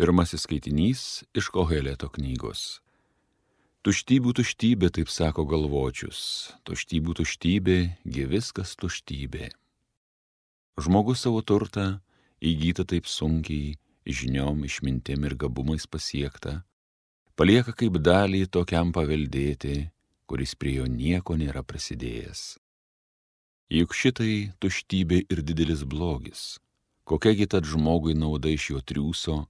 Pirmasis 0.00 0.46
skaitinys 0.46 1.00
iš 1.36 1.50
Koheleto 1.52 2.08
knygos. 2.08 2.78
Tuštybių 3.84 4.32
tuštybė, 4.38 4.88
taip 4.96 5.10
sako 5.12 5.44
galvočius, 5.44 6.20
tuštybių 6.64 7.16
tuštybė, 7.18 7.76
gi 8.08 8.24
viskas 8.30 8.72
tuštybė. 8.80 9.50
Žmogus 10.80 11.26
savo 11.26 11.42
turtą 11.44 11.84
įgyta 12.40 12.88
taip 12.88 13.12
sunkiai, 13.12 13.76
žiniom, 14.08 14.64
išmintim 14.64 15.28
ir 15.28 15.36
gabumais 15.36 15.84
pasiekta, 15.84 16.62
palieka 17.36 17.76
kaip 17.76 18.00
dalį 18.00 18.46
tokiam 18.48 18.96
paveldėti, 18.96 19.90
kuris 20.24 20.56
prie 20.56 20.78
jo 20.78 20.88
nieko 20.88 21.36
nėra 21.36 21.60
prasidėjęs. 21.60 22.56
Juk 23.68 23.92
šitai 23.92 24.56
tuštybė 24.64 25.26
ir 25.28 25.44
didelis 25.44 25.84
blogis. 25.84 26.56
Kokiagi 27.04 27.52
tad 27.52 27.68
žmogui 27.68 28.16
nauda 28.16 28.48
iš 28.48 28.72
jo 28.72 28.80
triūso, 28.80 29.42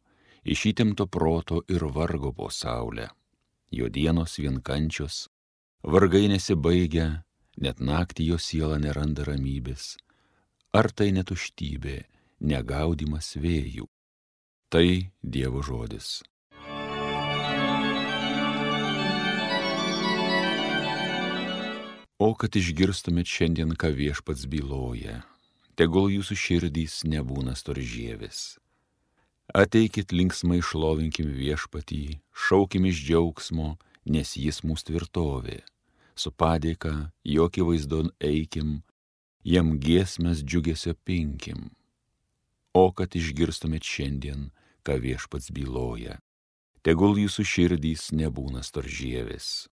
iš 0.45 0.71
įtimto 0.73 1.07
proto 1.07 1.63
ir 1.69 1.85
vargo 1.85 2.33
po 2.33 2.51
saulę. 2.51 3.09
Jo 3.71 3.89
dienos 3.89 4.39
vienkančios, 4.39 5.29
vargai 5.83 6.27
nesibaigia, 6.33 7.23
net 7.57 7.81
naktį 7.81 8.33
jo 8.33 8.39
siela 8.39 8.79
neranda 8.79 9.25
ramybės. 9.29 9.97
Ar 10.73 10.91
tai 10.91 11.11
netuštybė, 11.15 12.05
negaudimas 12.41 13.37
vėjų? 13.37 13.87
Tai 14.71 15.11
Dievo 15.23 15.63
žodis. 15.67 16.23
O 22.21 22.35
kad 22.37 22.55
išgirstumėt 22.55 23.27
šiandien, 23.27 23.73
ką 23.81 23.91
viešpats 23.97 24.45
byloja, 24.47 25.23
tegul 25.75 26.11
jūsų 26.13 26.37
širdys 26.37 27.01
nebūna 27.09 27.57
storžėvis 27.57 28.61
Ateikit 29.51 30.13
linksmai 30.15 30.61
šlovinkim 30.63 31.33
viešpatį, 31.35 32.21
šaukim 32.31 32.85
iš 32.87 33.01
džiaugsmo, 33.03 33.73
nes 34.07 34.37
jis 34.39 34.61
mūsų 34.63 34.87
tvirtovė. 34.93 35.57
Su 36.15 36.31
padėka, 36.31 37.11
jokį 37.27 37.65
vaizdon 37.67 38.13
eikim, 38.23 38.85
jam 39.43 39.73
giesmės 39.83 40.45
džiugesio 40.45 40.95
pinkim. 41.03 41.73
O 42.79 42.93
kad 42.95 43.17
išgirstumėt 43.19 43.83
šiandien, 43.83 44.53
ką 44.87 45.01
viešpats 45.03 45.51
byloja, 45.51 46.21
tegul 46.87 47.19
jūsų 47.19 47.43
širdys 47.43 48.13
nebūna 48.15 48.63
storžėvis. 48.63 49.67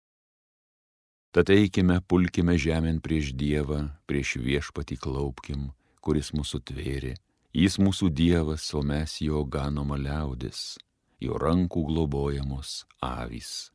Tad 1.38 1.54
eikime, 1.54 2.02
pulkime 2.02 2.58
žemėn 2.58 2.98
prieš 3.06 3.36
Dievą, 3.38 3.92
prieš 4.10 4.40
viešpatį 4.42 4.98
klaupkim, 5.06 5.70
kuris 6.02 6.34
mūsų 6.34 6.66
tvėrė 6.66 7.14
Jis 7.56 7.78
mūsų 7.80 8.10
Dievas, 8.12 8.66
o 8.76 8.82
mes 8.84 9.22
jo 9.24 9.46
ganoma 9.48 9.96
liaudis, 9.96 10.76
jo 11.24 11.38
rankų 11.40 11.86
globojamos 11.88 12.84
avys. 13.00 13.72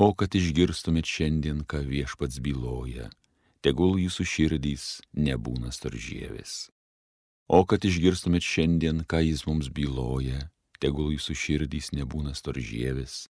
O 0.00 0.14
kad 0.16 0.32
išgirstumėt 0.32 1.04
šiandien, 1.04 1.64
ką 1.68 1.82
viešpats 1.84 2.40
byloja, 2.40 3.10
tegul 3.60 3.98
jūsų 4.00 4.24
širdys 4.24 4.86
nebūna 5.12 5.68
storžėvis. 5.74 6.70
O 7.48 7.64
kad 7.68 7.84
išgirstumėt 7.84 8.46
šiandien, 8.46 9.04
ką 9.04 9.20
jis 9.20 9.44
mums 9.44 9.68
byloja, 9.68 10.48
tegul 10.80 11.12
jūsų 11.12 11.36
širdys 11.36 11.92
nebūna 11.92 12.32
storžėvis, 12.32 13.28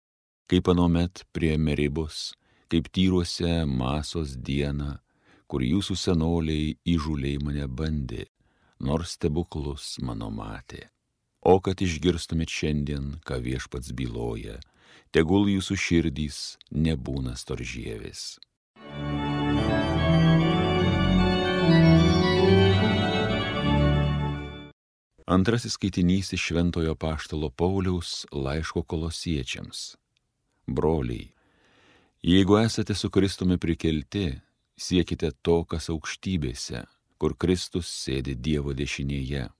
kaip 0.46 0.70
anomet 0.70 1.24
prie 1.34 1.56
meribos, 1.58 2.36
kaip 2.70 2.86
tyruose 2.94 3.64
masos 3.66 4.36
dieną, 4.38 5.00
kur 5.50 5.66
jūsų 5.66 5.98
senoliai 5.98 6.76
įžuliai 6.86 7.42
mane 7.42 7.66
bandė 7.66 8.28
nors 8.80 9.14
stebuklus 9.16 9.98
mano 10.02 10.30
matė. 10.32 10.88
O 11.40 11.56
kad 11.64 11.80
išgirstumėt 11.80 12.52
šiandien, 12.52 13.14
ką 13.24 13.40
viešpats 13.44 13.92
byloja, 13.96 14.58
tegul 15.12 15.48
jūsų 15.48 15.76
širdys 15.76 16.38
nebūna 16.72 17.36
storžėvis. 17.36 18.40
Antrasis 25.30 25.76
skaitinys 25.78 26.32
iš 26.34 26.48
Šventojo 26.50 26.96
Paštalo 26.98 27.52
Pauliaus 27.54 28.26
laiško 28.34 28.82
kolosiečiams. 28.82 29.94
Broliai, 30.66 31.28
jeigu 32.22 32.58
esate 32.58 32.96
su 32.98 33.10
Kristumi 33.14 33.56
prikelti, 33.56 34.40
siekite 34.74 35.30
to, 35.46 35.62
kas 35.64 35.86
aukštybėse 35.94 36.82
kur 37.20 37.36
Kristus 37.36 37.90
sėdi 37.92 38.32
Dievo 38.34 38.72
dešinėje. 38.72 39.50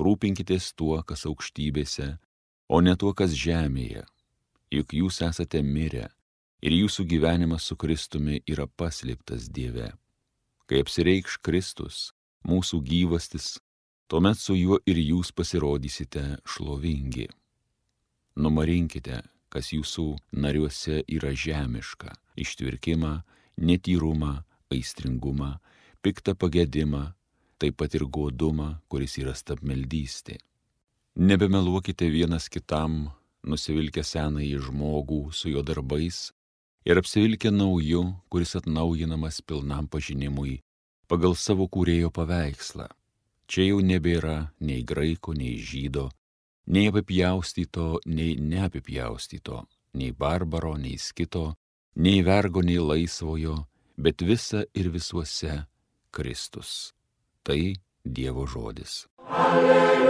Rūpinkitės 0.00 0.72
tuo, 0.72 1.02
kas 1.04 1.26
aukštybėse, 1.28 2.14
o 2.72 2.80
ne 2.80 2.94
tuo, 2.96 3.12
kas 3.12 3.34
žemėje. 3.36 4.06
Juk 4.72 4.94
jūs 4.96 5.20
esate 5.26 5.60
mirę 5.64 6.08
ir 6.64 6.74
jūsų 6.74 7.04
gyvenimas 7.12 7.68
su 7.68 7.76
Kristumi 7.76 8.40
yra 8.48 8.66
paslėptas 8.66 9.50
Dieve. 9.52 9.92
Kai 10.68 10.82
apsireikš 10.84 11.38
Kristus, 11.44 12.12
mūsų 12.48 12.80
gyvastis, 12.84 13.58
tuomet 14.08 14.40
su 14.40 14.56
juo 14.56 14.80
ir 14.88 15.00
jūs 15.00 15.32
pasirodysite 15.32 16.38
šlovingi. 16.48 17.28
Numarinkite, 18.36 19.22
kas 19.52 19.72
jūsų 19.72 20.06
nariuose 20.32 21.02
yra 21.08 21.32
žemiška- 21.32 22.12
ištvirkimą, 22.44 23.24
netyrumą, 23.56 24.44
aistringumą, 24.70 25.58
piktą 26.08 26.32
pagėdimą, 26.40 27.04
taip 27.60 27.76
pat 27.76 27.92
ir 27.98 28.06
godumą, 28.08 28.78
kuris 28.88 29.18
yra 29.20 29.34
stabmeldystė. 29.36 30.38
Nebemeluokite 31.20 32.08
vienas 32.08 32.46
kitam, 32.48 33.10
nusivilkę 33.44 34.04
senąjį 34.06 34.62
žmogų 34.68 35.20
su 35.36 35.52
jo 35.52 35.64
darbais 35.66 36.30
ir 36.88 37.00
apsivilkę 37.00 37.52
nauju, 37.52 38.04
kuris 38.32 38.56
atnaujinamas 38.56 39.42
pilnam 39.42 39.88
pažinimui 39.92 40.60
pagal 41.10 41.36
savo 41.36 41.68
kūrėjo 41.68 42.12
paveikslą. 42.14 42.88
Čia 43.48 43.70
jau 43.70 43.80
nebėra 43.84 44.52
nei 44.60 44.84
graiko, 44.84 45.32
nei 45.36 45.56
žydo, 45.60 46.08
nei 46.72 46.88
apipjaustyto, 46.88 48.00
nei 48.06 48.36
neapipjaustyto, 48.36 49.64
nei 50.00 50.12
barbaro, 50.12 50.74
nei 50.76 50.96
skito, 51.00 51.56
nei 51.96 52.22
vergo, 52.24 52.62
nei 52.64 52.76
laisvojo, 52.80 53.56
bet 53.96 54.22
visa 54.22 54.64
ir 54.76 54.92
visuose 54.92 55.64
Kristus. 56.10 56.92
Tai 57.42 57.74
Dievo 58.04 58.46
žodis. 58.46 59.06
Alleluja, 59.28 60.08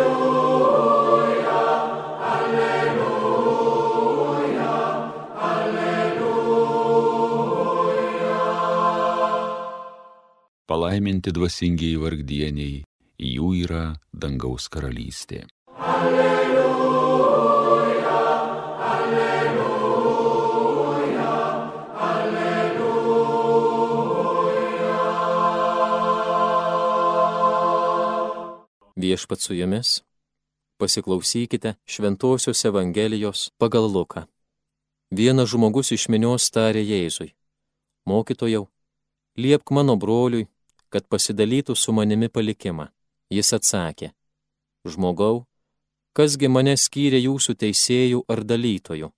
alleluja, 2.33 3.57
alleluja. 5.51 6.77
Palaiminti 10.69 11.35
dvasingiai 11.35 11.99
vargdieniai, 11.99 12.85
jų 13.19 13.53
yra 13.65 13.85
dangaus 14.15 14.71
karalystė. 14.71 15.47
Alleluja. 15.75 16.28
Viešpat 29.09 29.41
su 29.41 29.55
jumis, 29.55 30.03
pasiklausykite 30.77 31.75
Šventojios 31.87 32.65
Evangelijos 32.65 33.51
pagal 33.59 33.87
Luką. 33.95 34.23
Vienas 35.11 35.49
žmogus 35.53 35.93
iš 35.97 36.09
minios 36.13 36.51
tarė 36.53 36.83
Jėzui, 36.85 37.31
mokytojau, 38.11 38.67
liepk 39.43 39.73
mano 39.77 39.95
broliui, 40.03 40.45
kad 40.93 41.07
pasidalytų 41.09 41.77
su 41.83 41.95
manimi 41.97 42.29
palikimą. 42.29 42.91
Jis 43.33 43.53
atsakė, 43.57 44.11
žmogau, 44.85 45.47
kasgi 46.13 46.51
mane 46.57 46.75
skyrė 46.77 47.23
jūsų 47.29 47.55
teisėjų 47.63 48.21
ar 48.29 48.43
dalytojų. 48.51 49.09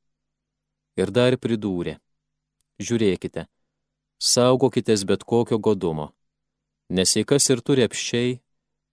Ir 1.03 1.11
dar 1.17 1.35
pridūrė, 1.43 1.97
žiūrėkite, 2.79 3.49
saugokitės 4.23 5.03
bet 5.11 5.27
kokio 5.27 5.59
godumo, 5.59 6.13
nes 6.95 7.17
jei 7.17 7.27
kas 7.27 7.51
ir 7.51 7.65
turi 7.67 7.89
apščiai, 7.89 8.39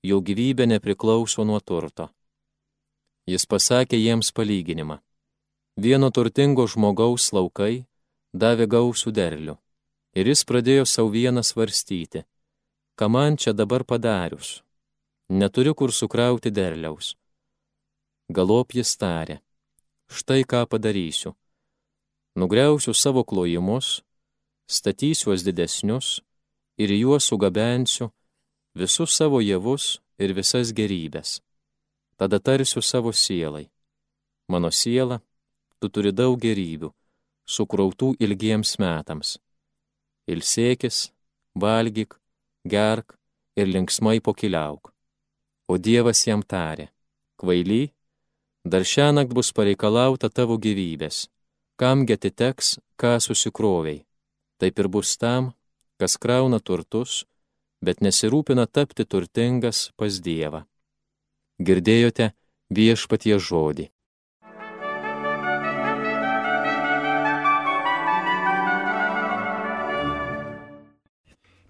jo 0.08 0.22
gyvybė 0.28 0.68
nepriklauso 0.72 1.44
nuo 1.48 1.60
turto. 1.60 2.08
Jis 3.28 3.44
pasakė 3.52 4.00
jiems 4.00 4.32
palyginimą. 4.32 5.02
Vieno 5.78 6.10
turtingo 6.16 6.66
žmogaus 6.72 7.28
laukai 7.36 7.86
davė 8.34 8.68
gausų 8.72 9.12
derlių. 9.12 9.58
Ir 10.18 10.32
jis 10.32 10.42
pradėjo 10.50 10.86
savo 10.90 11.12
vieną 11.14 11.44
svarstyti, 11.46 12.24
ką 12.98 13.10
man 13.12 13.38
čia 13.38 13.54
dabar 13.54 13.84
padarius. 13.86 14.64
Neturiu 15.30 15.76
kur 15.76 15.92
sukrauti 15.94 16.50
derliaus. 16.50 17.14
Galop 18.32 18.74
jis 18.74 18.96
tarė, 18.98 19.42
štai 20.10 20.42
ką 20.48 20.64
padarysiu. 20.72 21.36
Nugriausiu 22.40 22.94
savo 22.96 23.24
klojimus, 23.28 24.02
statysiuos 24.68 25.44
didesnius 25.46 26.22
ir 26.78 26.92
juos 26.96 27.28
sugabensiu 27.30 28.10
visus 28.78 29.16
savo 29.18 29.42
javus 29.42 29.98
ir 30.22 30.34
visas 30.38 30.72
gerybės. 30.80 31.40
Tada 32.18 32.40
tarsiu 32.40 32.82
savo 32.82 33.12
sielai. 33.14 33.68
Mano 34.48 34.72
siela, 34.72 35.20
tu 35.80 35.90
turi 35.90 36.14
daug 36.14 36.38
gerybių, 36.42 36.90
sukrautų 37.46 38.14
ilgiems 38.24 38.78
metams. 38.82 39.38
Ilsėkis, 40.28 41.12
valgyk, 41.56 42.18
gerk 42.66 43.18
ir 43.56 43.68
linksmai 43.68 44.20
pokiliauk. 44.22 44.92
O 45.68 45.78
Dievas 45.78 46.24
jam 46.28 46.42
tarė, 46.44 46.88
kvaily, 47.40 47.92
dar 48.64 48.88
šią 48.88 49.12
naktį 49.16 49.38
bus 49.40 49.52
pareikalauta 49.56 50.30
tavo 50.30 50.58
gyvybės, 50.58 51.28
kamgi 51.80 52.16
atiteks, 52.16 52.78
ką 53.00 53.18
susikroviai. 53.24 54.06
Taip 54.58 54.80
ir 54.80 54.88
bus 54.88 55.18
tam, 55.22 55.52
kas 56.00 56.18
krauna 56.18 56.60
turtus, 56.60 57.26
bet 57.82 58.02
nesirūpina 58.02 58.66
tapti 58.68 59.06
turtingas 59.06 59.92
pas 59.98 60.22
Dievą. 60.24 60.64
Girdėjote 61.58 62.32
viešpatie 62.74 63.38
žodį. 63.42 63.88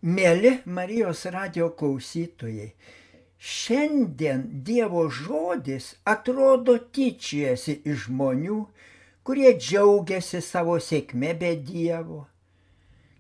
Mėly 0.08 0.52
Marijos 0.66 1.26
radio 1.34 1.68
klausytojai, 1.76 2.70
šiandien 3.38 4.46
Dievo 4.64 5.08
žodis 5.12 5.90
atrodo 6.08 6.78
tyčiasi 6.96 7.82
iš 7.84 8.06
žmonių, 8.06 8.62
kurie 9.28 9.52
džiaugiasi 9.58 10.40
savo 10.46 10.78
sėkme 10.80 11.34
be 11.42 11.56
Dievo. 11.60 12.22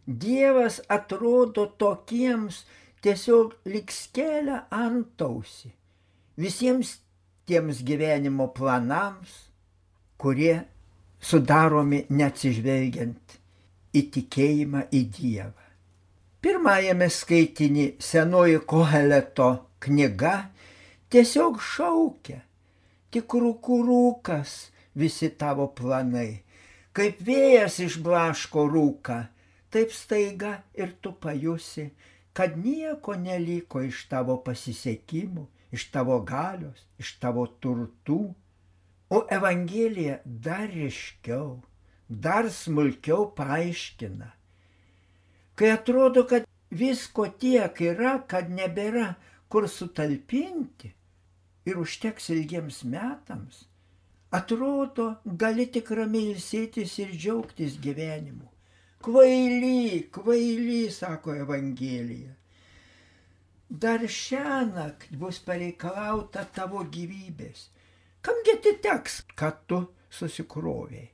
Dievas 0.07 0.80
atrodo 0.88 1.65
tokiems 1.80 2.62
tiesiog 3.04 3.57
likskelia 3.68 4.63
antausi 4.71 5.74
visiems 6.38 6.98
tiems 7.48 7.81
gyvenimo 7.83 8.48
planams, 8.56 9.31
kurie 10.21 10.56
sudaromi 11.19 12.04
neatsižvelgiant 12.09 13.38
į 13.98 14.01
tikėjimą 14.13 14.83
į 14.94 15.01
Dievą. 15.18 15.68
Pirmajame 16.44 17.07
skaitinį 17.12 17.88
senoji 18.04 18.59
Koheleto 18.69 19.50
knyga 19.83 20.36
tiesiog 21.12 21.57
šaukia, 21.63 22.42
tik 23.12 23.33
rūkų 23.42 23.80
rūkas 23.88 24.57
visi 24.95 25.31
tavo 25.39 25.68
planai. 25.74 26.44
Kaip 26.94 27.19
vėjas 27.25 27.80
išblaško 27.86 28.68
rūką, 28.74 29.18
taip 29.72 29.92
staiga 29.94 30.62
ir 30.74 30.94
tu 31.02 31.12
pajusi, 31.12 31.92
kad 32.34 32.58
nieko 32.58 33.16
neliko 33.18 33.81
iš 33.81 34.04
tavo 34.12 34.38
pasisekimų, 34.46 35.48
iš 35.74 35.88
tavo 35.94 36.19
galios, 36.22 36.84
iš 37.02 37.18
tavo 37.22 37.48
turtų. 37.64 38.19
O 39.10 39.19
Evangelija 39.31 40.19
dar 40.25 40.68
ryškiau, 40.69 41.62
dar 42.10 42.50
smulkiau 42.52 43.30
paaiškina. 43.36 44.34
Kai 45.58 45.72
atrodo, 45.74 46.25
kad 46.28 46.46
visko 46.69 47.25
tiek 47.42 47.81
yra, 47.81 48.18
kad 48.28 48.52
nebėra 48.52 49.16
kur 49.50 49.68
sutalpinti 49.72 50.92
ir 51.68 51.80
užteks 51.80 52.30
ilgiems 52.36 52.84
metams, 52.84 53.64
atrodo, 54.31 55.08
gali 55.25 55.66
tik 55.72 55.90
ramiai 56.00 56.36
ilsėtis 56.36 57.00
ir 57.00 57.16
džiaugtis 57.16 57.80
gyvenimu. 57.84 58.56
Kvaily, 59.07 60.09
kvaily, 60.12 60.81
sako 60.92 61.38
Evangelija 61.39 62.38
dar 63.69 64.04
šią 64.07 64.62
naktį 64.71 65.18
bus 65.19 65.39
pareikalauta 65.44 66.45
tavo 66.56 66.83
gyvybės. 66.92 67.68
Kamgi 68.24 68.56
atiteks, 68.56 69.21
kad 69.36 69.59
tu 69.68 69.81
susikroviai? 70.09 71.09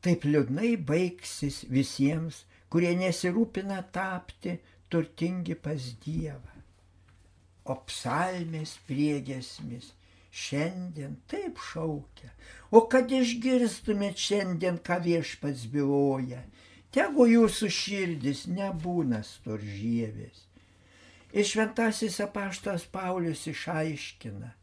Taip 0.00 0.24
liūdnai 0.24 0.76
baigsis 0.88 1.64
visiems, 1.68 2.44
kurie 2.72 2.94
nesirūpina 2.96 3.82
tapti 3.92 4.58
turtingi 4.88 5.56
pas 5.60 5.90
Dievą. 6.04 6.56
O 7.68 7.74
psalmės 7.88 8.78
priegesmis 8.88 9.92
šiandien 10.32 11.18
taip 11.28 11.60
šaukia. 11.60 12.30
O 12.72 12.86
kad 12.88 13.12
išgirstumėt 13.12 14.16
šiandien, 14.16 14.78
ką 14.80 15.02
viešpats 15.04 15.66
byloja, 15.72 16.40
tegu 16.94 17.28
jūsų 17.28 17.70
širdis 17.72 18.46
nebūna 18.50 19.22
storžėvės 19.26 20.48
Ir 21.32 21.44
šventasis 21.44 22.20
apaštas 22.24 22.86
Paulius 22.88 23.44
išaiškina, 23.46 24.54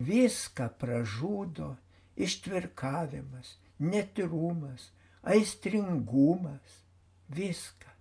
viską 0.00 0.70
pražudo 0.80 1.74
ištvirkavimas, 2.16 3.58
netirumas, 3.78 4.88
aistringumas, 5.22 6.80
viską 7.28 7.92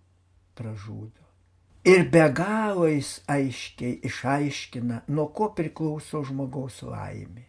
pražudo. 0.56 1.28
Ir 1.84 2.08
be 2.12 2.24
galo 2.32 2.88
jis 2.88 3.20
aiškiai 3.28 4.00
išaiškina, 4.08 5.04
nuo 5.08 5.28
ko 5.36 5.52
priklauso 5.56 6.24
žmogaus 6.24 6.80
laimė. 6.84 7.48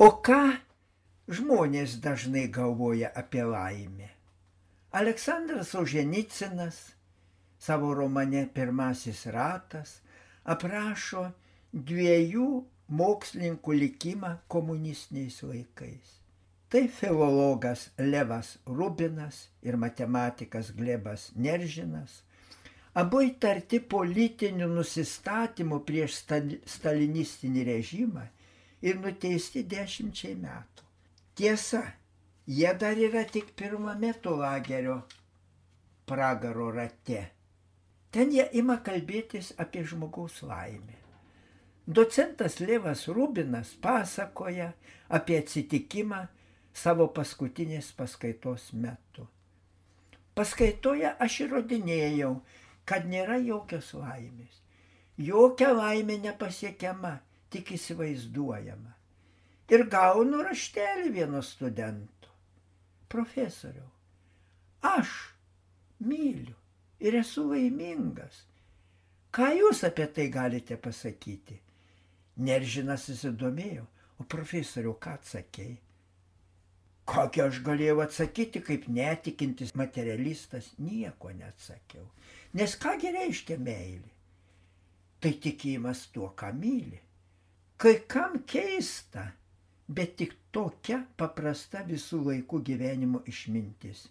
O 0.00 0.08
ką 0.24 0.56
žmonės 1.28 2.00
dažnai 2.00 2.48
galvoja 2.48 3.12
apie 3.16 3.44
laimę? 3.44 4.08
Aleksandras 4.92 5.74
Oženicinas 5.74 6.92
savo 7.58 7.94
romane 7.94 8.42
Pirmasis 8.54 9.22
ratas 9.32 9.94
aprašo 10.44 11.30
dviejų 11.72 12.48
mokslininkų 12.92 13.76
likimą 13.78 14.32
komunistiniais 14.52 15.38
laikais. 15.48 16.18
Tai 16.68 16.82
filologas 16.92 17.86
Levas 17.96 18.58
Rubinas 18.66 19.46
ir 19.64 19.80
matematikas 19.80 20.74
Glebas 20.76 21.30
Neržinas, 21.36 22.20
abu 22.92 23.24
įtarti 23.30 23.80
politinių 23.96 24.68
nusistatymų 24.74 25.80
prieš 25.88 26.20
stalinistinį 26.76 27.64
režimą 27.70 28.28
ir 28.84 29.00
nuteisti 29.00 29.64
dešimčiai 29.64 30.36
metų. 30.36 30.84
Tiesa, 31.32 31.82
jie 32.46 32.72
dar 32.78 32.98
yra 32.98 33.24
tik 33.24 33.54
pirmame 33.56 34.12
to 34.22 34.36
lagerio 34.36 35.02
pragaro 36.06 36.70
rate 36.70 37.22
Ten 38.12 38.28
jie 38.28 38.44
ima 38.60 38.76
kalbėtis 38.84 39.54
apie 39.62 39.82
žmogaus 39.88 40.42
laimę. 40.44 40.98
Docentas 41.88 42.58
Levas 42.60 43.06
Rubinas 43.08 43.70
pasakoja 43.80 44.68
apie 45.08 45.38
atsitikimą 45.40 46.18
savo 46.76 47.06
paskutinės 47.16 47.88
paskaitos 47.96 48.68
metu. 48.76 49.24
Paskaitoje 50.36 51.14
aš 51.24 51.38
įrodinėjau, 51.46 52.34
kad 52.84 53.08
nėra 53.08 53.40
jokios 53.40 53.94
laimės. 53.96 54.60
Jokia 55.16 55.72
laimė 55.72 56.18
nepasiekiama, 56.26 57.16
tik 57.48 57.72
įsivaizduojama. 57.78 58.92
Ir 59.72 59.88
gaunu 59.88 60.44
raštelį 60.44 61.12
vieno 61.16 61.40
studento. 61.40 62.11
Profesoriau, 63.12 63.90
aš 64.80 65.10
myliu 66.00 66.56
ir 67.00 67.18
esu 67.20 67.44
laimingas. 67.50 68.46
Ką 69.32 69.50
jūs 69.56 69.82
apie 69.88 70.06
tai 70.16 70.28
galite 70.32 70.76
pasakyti? 70.80 71.58
Neržinas 72.44 73.04
susidomėjo, 73.08 73.84
o 74.20 74.24
profesoriu, 74.24 74.94
ką 74.96 75.16
atsakėjai? 75.18 75.78
Kokią 77.12 77.48
aš 77.50 77.60
galėjau 77.66 78.00
atsakyti 78.04 78.62
kaip 78.64 78.86
netikintis 78.88 79.74
materialistas, 79.76 80.70
nieko 80.78 81.32
neatsakiau. 81.34 82.06
Nes 82.56 82.76
kągi 82.78 83.10
reiškia 83.12 83.58
meilė? 83.58 84.12
Tai 85.22 85.32
tikėjimas 85.44 86.06
tuo, 86.14 86.30
ką 86.38 86.52
myli. 86.54 87.00
Kai 87.76 87.96
kam 88.10 88.40
keista, 88.46 89.26
bet 89.98 90.16
tik 90.22 90.34
tokia 90.54 91.02
paprasta 91.20 91.84
visų 91.88 92.24
laikų 92.30 92.64
gyvenimo 92.70 93.22
išmintis 93.32 94.08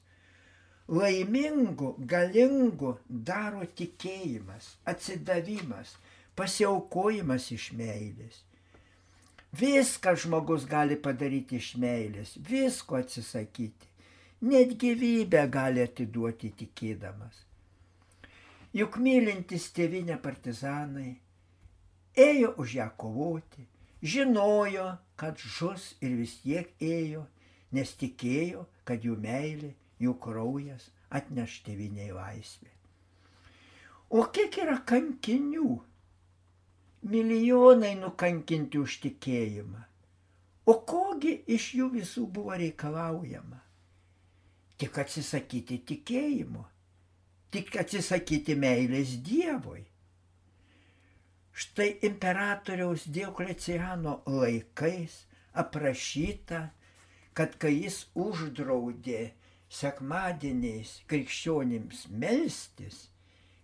laimingu, 0.91 1.95
galingu 1.99 2.95
daro 3.07 3.63
tikėjimas, 3.79 4.75
atsidavimas, 4.91 5.95
pasiaukojimas 6.35 7.47
iš 7.55 7.69
meilės. 7.79 8.41
Viską 9.55 10.15
žmogus 10.19 10.65
gali 10.67 10.95
padaryti 10.95 11.59
iš 11.59 11.73
meilės, 11.79 12.35
visko 12.47 12.99
atsisakyti. 12.99 13.89
Net 14.47 14.75
gyvybę 14.79 15.43
gali 15.53 15.83
atiduoti 15.83 16.51
tikėdamas. 16.59 17.43
Juk 18.73 18.95
mylintis 19.03 19.67
tėvinę 19.75 20.15
partizanai 20.23 21.11
ėjo 22.15 22.55
už 22.63 22.77
ją 22.79 22.87
kovoti, 22.97 23.67
žinojo, 24.01 24.87
kad 25.21 25.37
žus 25.37 25.91
ir 26.01 26.15
vis 26.17 26.39
tiek 26.41 26.71
ėjo, 26.81 27.27
nes 27.77 27.93
tikėjo, 28.01 28.65
kad 28.89 29.05
jų 29.05 29.19
meilė 29.21 29.75
jų 30.01 30.15
kraujas 30.23 30.87
atneš 31.13 31.59
tėviniai 31.67 32.09
laisvę. 32.15 32.71
O 34.09 34.25
kiek 34.33 34.57
yra 34.63 34.79
kankinių? 34.87 35.77
Milijonai 37.11 37.93
nukankinti 37.99 38.81
už 38.81 38.97
tikėjimą. 39.05 39.85
O 40.69 40.75
kogi 40.89 41.37
iš 41.49 41.69
jų 41.77 41.87
visų 41.95 42.25
buvo 42.33 42.57
reikalaujama? 42.61 43.61
Tik 44.81 44.97
atsisakyti 45.03 45.79
tikėjimo, 45.89 46.65
tik 47.53 47.73
atsisakyti 47.81 48.57
meilės 48.57 49.15
Dievui. 49.25 49.83
Štai 51.61 51.89
imperatoriaus 52.07 53.05
Diokleciano 53.15 54.13
laikais 54.25 55.17
aprašyta, 55.61 56.61
kad 57.37 57.53
kai 57.61 57.75
jis 57.83 57.99
uždraudė 58.17 59.21
sekmadieniais 59.71 60.95
krikščionims 61.11 62.07
melstis 62.23 63.03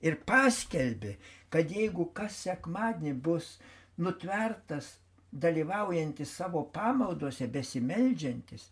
ir 0.05 0.19
paskelbė, 0.29 1.15
kad 1.49 1.73
jeigu 1.73 2.07
kas 2.19 2.37
sekmadienį 2.45 3.15
bus 3.29 3.49
nutvertas 3.97 4.93
dalyvaujantis 5.31 6.37
savo 6.37 6.63
pamaldose, 6.77 7.49
besimeldžiantis, 7.51 8.69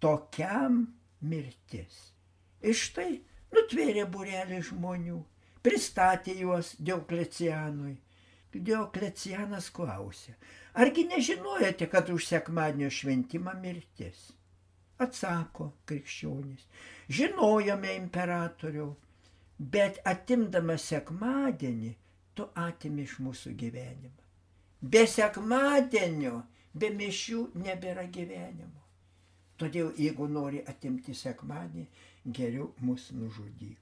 tokiam 0.00 0.86
mirtis. 1.20 2.00
Ir 2.64 2.74
štai 2.74 3.12
nutvėrė 3.54 4.08
burelį 4.10 4.64
žmonių, 4.72 5.22
pristatė 5.62 6.40
juos 6.40 6.74
Dioklecianui. 6.80 7.96
Dioklecianas 8.64 9.68
klausė, 9.74 10.34
argi 10.74 11.04
nežinojate, 11.08 11.88
kad 11.92 12.10
už 12.10 12.26
sekmadienio 12.26 12.90
šventimą 12.90 13.54
mirtis? 13.62 14.28
Atsako 14.98 15.72
krikščionis, 15.86 16.64
žinojome 17.08 17.94
imperatoriau, 18.00 18.90
bet 19.58 20.00
atimdamas 20.04 20.88
sekmadienį, 20.90 21.92
tu 22.34 22.48
atimi 22.54 23.06
iš 23.06 23.18
mūsų 23.22 23.54
gyvenimą. 23.58 24.26
Be 24.82 25.04
sekmadienio, 25.10 26.42
be 26.74 26.90
mišių 26.94 27.48
nebėra 27.62 28.06
gyvenimo. 28.14 28.84
Todėl, 29.58 29.90
jeigu 29.98 30.28
nori 30.30 30.62
atimti 30.70 31.14
sekmadienį, 31.18 31.86
geriau 32.30 32.72
mus 32.86 33.08
nužudyk. 33.10 33.78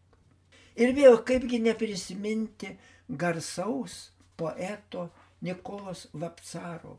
Ir 0.76 0.92
vėl 0.96 1.18
kaipgi 1.24 1.60
neprisiminti 1.64 2.70
garsaus 3.08 3.96
poeto 4.36 5.08
Nikolos 5.42 6.06
Vapcarovo. 6.12 6.98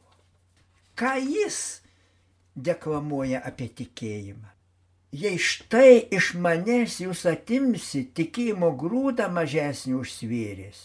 Ką 0.97 1.13
jis 1.21 1.81
deklamuoja 2.55 3.43
apie 3.45 3.69
tikėjimą? 3.69 4.49
Jei 5.17 5.37
štai 5.39 6.09
iš 6.13 6.33
manęs 6.43 6.97
jūs 6.99 7.23
atimsi 7.29 8.03
tikėjimo 8.17 8.73
grūdą 8.75 9.29
mažesnį 9.31 9.95
užsvėrės, 10.01 10.81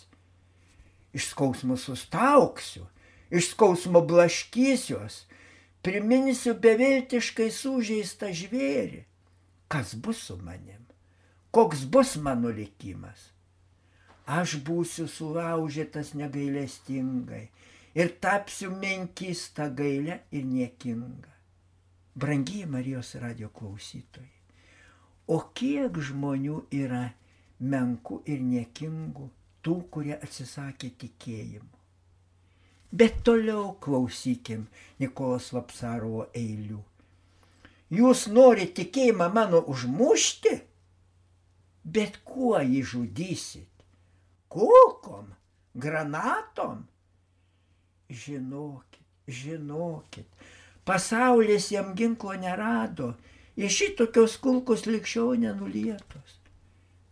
iš 1.12 1.32
skausmo 1.32 1.74
sustauksiu, 1.80 2.86
iš 3.34 3.50
skausmo 3.52 4.04
blaškysiuos, 4.06 5.24
priminsiu 5.82 6.54
beviltiškai 6.54 7.50
sužeistą 7.50 8.30
žvėrį. 8.36 9.02
Kas 9.72 9.96
bus 9.98 10.22
su 10.28 10.36
manim? 10.38 10.86
Koks 11.50 11.84
bus 11.90 12.14
mano 12.16 12.52
likimas? 12.54 13.31
Aš 14.26 14.60
būsiu 14.62 15.08
sulaužytas 15.10 16.12
negailestingai 16.14 17.48
ir 17.94 18.12
tapsiu 18.20 18.70
menkista 18.70 19.68
gailę 19.68 20.22
ir 20.30 20.44
niekinga. 20.46 21.32
Brangiai 22.14 22.68
Marijos 22.68 23.14
radio 23.16 23.48
klausytojai, 23.48 24.30
o 25.26 25.40
kiek 25.56 25.96
žmonių 25.96 26.58
yra 26.76 27.06
menkų 27.58 28.20
ir 28.28 28.42
niekingų, 28.44 29.28
tų, 29.64 29.76
kurie 29.90 30.14
atsisakė 30.18 30.92
tikėjimo. 31.00 31.78
Bet 32.92 33.22
toliau 33.24 33.72
klausykim 33.80 34.66
Nikolas 35.00 35.52
Lapsarovo 35.56 36.26
eilių. 36.36 36.82
Jūs 37.92 38.26
norite 38.28 38.82
tikėjimą 38.82 39.30
mano 39.32 39.62
užmušti? 39.72 40.52
Bet 41.84 42.20
kuo 42.28 42.60
jį 42.60 42.82
žudysit? 42.92 43.71
Kulkom? 44.52 45.30
Granatom? 45.74 46.84
Žinokit, 48.12 49.06
žinokit, 49.26 50.28
pasaulis 50.84 51.70
jam 51.72 51.94
ginklo 51.96 52.34
nerado 52.36 53.14
ir 53.56 53.72
šitokios 53.72 54.36
kulkos 54.44 54.84
likščiau 54.90 55.32
nenulietos. 55.40 56.36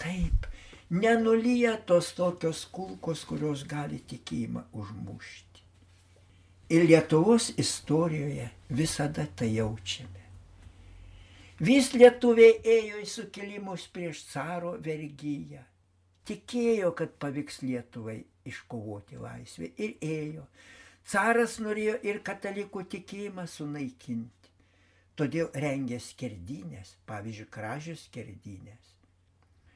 Taip, 0.01 0.51
nenulietos 0.91 2.13
tokios 2.19 2.67
kulkos, 2.77 3.25
kurios 3.25 3.65
gali 3.65 4.03
tikėjimą 4.13 4.67
užmušti. 4.77 5.65
Ir 6.77 6.87
Lietuvos 6.87 7.51
istorijoje 7.59 8.51
visada 8.69 9.25
tai 9.37 9.55
jaučiame. 9.57 10.27
Vis 11.61 11.91
lietuviai 11.97 12.61
ėjo 12.77 13.01
į 13.01 13.09
sukilimus 13.17 13.89
prieš 13.93 14.23
caro 14.31 14.77
vergyją. 14.81 15.65
Tikėjo, 16.31 16.93
kad 16.99 17.17
pavyks 17.23 17.61
Lietuvai 17.65 18.21
iškovoti 18.47 19.19
laisvę 19.19 19.71
ir 19.83 19.97
ėjo. 20.07 20.45
Caras 21.11 21.57
norėjo 21.63 21.97
ir 22.07 22.21
katalikų 22.27 22.85
tikėjimą 22.95 23.47
sunaikinti. 23.51 24.53
Todėl 25.19 25.51
rengė 25.65 25.99
skerdynės, 26.01 26.95
pavyzdžiui, 27.11 27.49
kražių 27.53 27.97
skerdynės. 27.99 28.95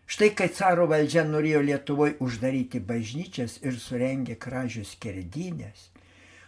Štai 0.07 0.31
kai 0.37 0.49
caro 0.55 0.87
valdžia 0.89 1.25
norėjo 1.27 1.65
Lietuvoje 1.65 2.17
uždaryti 2.25 2.81
bažnyčias 2.81 3.59
ir 3.65 3.77
surengė 3.81 4.37
kražių 4.41 4.85
skerdynės, 4.89 5.89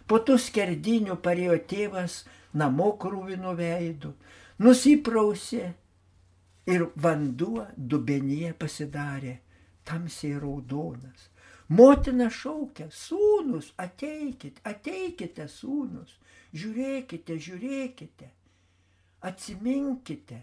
Po 0.06 0.20
tų 0.22 0.36
skerdinių 0.38 1.16
parėjo 1.22 1.56
tėvas 1.70 2.20
namo 2.54 2.92
krūvino 3.02 3.56
veidų, 3.58 4.12
nusiprausė 4.62 5.72
ir 6.70 6.84
vanduo 6.94 7.64
dubenyje 7.76 8.52
pasidarė 8.60 9.34
tamsiai 9.88 10.40
raudonas. 10.42 11.28
Motina 11.68 12.28
šaukia, 12.30 12.86
sūnus, 12.94 13.72
ateikit, 13.82 14.60
ateikite, 14.70 15.48
sūnus, 15.50 16.12
žiūrėkite, 16.54 17.38
žiūrėkite, 17.46 18.28
atsiminkite, 19.26 20.42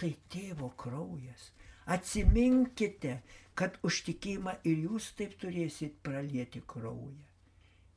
tai 0.00 0.10
tėvo 0.34 0.72
kraujas, 0.82 1.52
atsiminkite, 1.86 3.20
kad 3.54 3.78
užtikimą 3.86 4.56
ir 4.66 4.82
jūs 4.88 5.12
taip 5.18 5.36
turėsit 5.38 6.00
pralieti 6.02 6.62
kraują. 6.66 7.28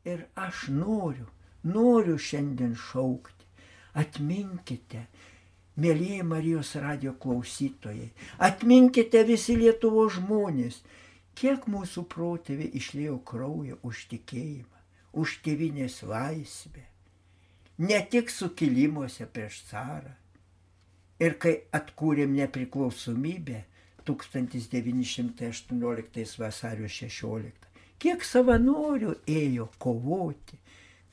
Ir 0.05 0.27
aš 0.37 0.67
noriu, 0.69 1.25
noriu 1.63 2.17
šiandien 2.21 2.75
šaukti. 2.77 3.47
Atminkite, 3.95 5.05
mėlyje 5.81 6.23
Marijos 6.27 6.75
radio 6.81 7.11
klausytojai, 7.21 8.09
atminkite 8.47 9.23
visi 9.27 9.53
Lietuvo 9.59 10.03
žmonės, 10.17 10.75
kiek 11.35 11.59
mūsų 11.71 12.01
protėviai 12.13 12.69
išlėjo 12.79 13.17
kraujo 13.31 13.75
už 13.83 13.95
tikėjimą, 14.13 14.79
už 15.13 15.29
tėvinės 15.45 15.95
laisvę. 16.07 16.83
Ne 17.77 18.07
tik 18.11 18.29
sukilimuose 18.31 19.25
prieš 19.27 19.63
carą. 19.69 20.13
Ir 21.19 21.33
kai 21.39 21.55
atkūrėm 21.75 22.35
nepriklausomybę 22.35 23.63
1918 24.07 26.39
vasario 26.39 26.87
16, 26.91 27.65
Kiek 28.03 28.25
savanorių 28.27 29.13
ėjo 29.31 29.69
kovoti, 29.79 30.57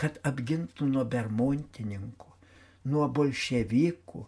kad 0.00 0.16
apgintų 0.26 0.88
nuo 0.90 1.04
bermontininkų, 1.06 2.30
nuo 2.90 3.06
bolševikų. 3.18 4.22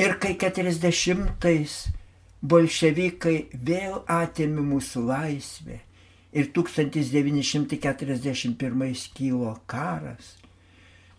Ir 0.00 0.14
kai 0.16 0.32
40-ais 0.40 1.92
bolševikai 2.40 3.52
vėl 3.52 4.00
atėmė 4.08 4.64
mūsų 4.64 5.04
laisvę 5.10 5.76
ir 6.32 6.48
1941 6.56 8.56
kilo 9.18 9.60
karas, 9.68 10.40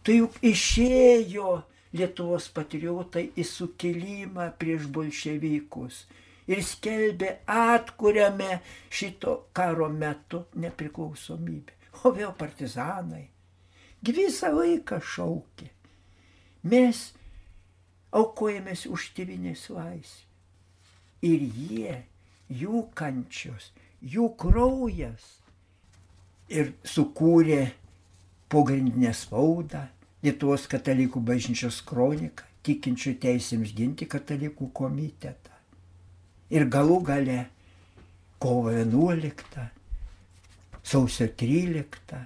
tai 0.02 0.18
juk 0.22 0.34
išėjo 0.42 1.62
Lietuvos 1.92 2.48
patriotai 2.56 3.36
į 3.36 3.44
sukilimą 3.44 4.56
prieš 4.56 4.88
bolševikus 4.96 6.08
ir 6.48 6.64
skelbė 6.64 7.44
atkuriame 7.52 8.64
šito 8.90 9.52
karo 9.54 9.90
metu 9.92 10.48
nepriklausomybę. 10.56 11.76
O 12.02 12.12
vėl 12.16 12.32
partizanai. 12.40 13.28
Visą 14.02 14.56
laiką 14.56 15.02
šaukė. 15.04 15.68
Mes 16.72 17.12
aukojamės 18.12 18.86
už 18.92 19.12
tėvinės 19.18 19.68
laisvę. 19.74 20.28
Ir 21.22 21.44
jie, 21.70 21.96
jų 22.50 22.88
kančios, 22.98 23.70
jų 24.02 24.32
kraujas. 24.42 25.28
Ir 26.52 26.74
sukūrė 26.84 27.72
pogrindinę 28.52 29.14
spaudą, 29.16 29.88
Lietuvos 30.22 30.68
katalikų 30.70 31.18
bažnyčios 31.26 31.80
kroniką, 31.82 32.46
tikinčių 32.62 33.16
teisėms 33.24 33.72
ginti 33.74 34.06
katalikų 34.06 34.68
komitetą 34.78 35.52
ir 36.52 36.68
galų 36.68 37.00
gale 37.08 37.40
kovo 38.42 38.74
11, 38.74 39.66
sausio 40.84 41.30
13. 41.40 42.20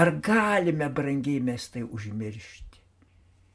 Ar 0.00 0.10
galime 0.24 0.88
brangiai 0.88 1.42
mes 1.44 1.68
tai 1.68 1.82
užmiršti? 1.84 2.69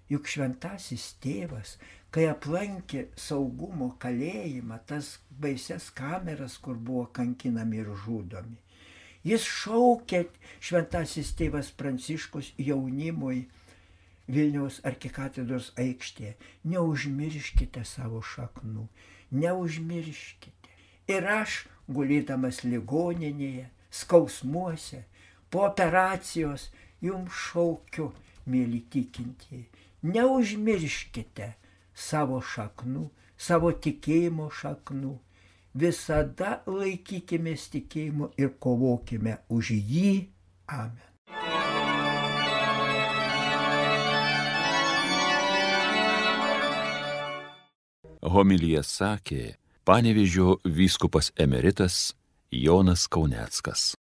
Juk 0.09 0.27
šventasis 0.29 1.15
tėvas, 1.23 1.77
kai 2.13 2.27
aplankė 2.29 3.07
saugumo 3.17 3.95
kalėjimą, 3.99 4.77
tas 4.85 5.15
baises 5.41 5.89
kameras, 5.97 6.59
kur 6.61 6.77
buvo 6.77 7.07
kankinami 7.17 7.81
ir 7.81 7.89
žudomi, 8.03 8.59
jis 9.25 9.47
šaukė 9.49 10.25
šventasis 10.61 11.33
tėvas 11.39 11.71
Pranciškus 11.73 12.53
jaunimui 12.61 13.47
Vilniaus 14.25 14.79
arkikatedros 14.89 15.71
aikštėje, 15.77 16.35
neužmirškite 16.65 17.83
savo 17.85 18.21
šaknų, 18.25 18.87
neužmirškite. 19.41 20.71
Ir 21.13 21.27
aš, 21.29 21.65
gulėdamas 21.85 22.63
ligoninėje, 22.65 23.67
skausmuose, 23.93 25.03
po 25.53 25.67
operacijos, 25.67 26.71
jums 27.05 27.33
šaukiu, 27.49 28.09
mėly 28.49 28.81
tikintieji, 28.89 29.67
neužmirškite 30.13 31.53
savo 31.95 32.41
šaknų, 32.41 33.09
savo 33.37 33.71
tikėjimo 33.71 34.49
šaknų. 34.53 35.15
Visada 35.75 36.61
laikykimės 36.69 37.67
tikėjimo 37.73 38.31
ir 38.39 38.53
kovokime 38.63 39.41
už 39.51 39.73
jį. 39.75 40.13
Amen. 40.71 41.03
Homilyje 48.25 48.81
sakė 48.83 49.41
panevižio 49.85 50.57
vyskupas 50.65 51.29
emeritas 51.37 52.15
Jonas 52.51 53.05
Kauneckas. 53.07 53.95